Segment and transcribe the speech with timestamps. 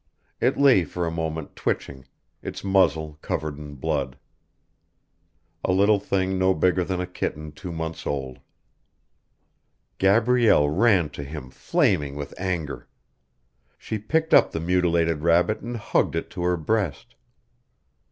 [0.39, 2.07] It lay for a moment twitching,
[2.41, 4.17] its muzzle covered in blood.
[5.63, 8.39] A little thing no bigger than a kitten two months old
[9.99, 12.87] Gabrielle ran to him flaming with anger.
[13.77, 17.13] She picked up the mutilated rabbit and hugged it to her breast.